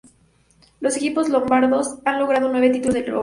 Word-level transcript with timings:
Los 0.79 0.97
equipos 0.97 1.29
lombardos 1.29 1.99
han 2.05 2.17
logrado 2.17 2.49
nueve 2.49 2.71
títulos 2.71 2.95
de 2.95 3.01
Euroliga. 3.01 3.19